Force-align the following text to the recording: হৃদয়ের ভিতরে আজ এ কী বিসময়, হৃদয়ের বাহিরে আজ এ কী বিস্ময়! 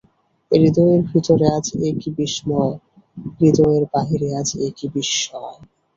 হৃদয়ের 0.51 1.01
ভিতরে 1.09 1.45
আজ 1.57 1.65
এ 1.79 1.99
কী 2.01 2.09
বিসময়, 2.17 2.73
হৃদয়ের 3.37 3.83
বাহিরে 3.93 4.27
আজ 4.39 4.49
এ 4.57 4.77
কী 4.77 4.87
বিস্ময়! 4.93 5.57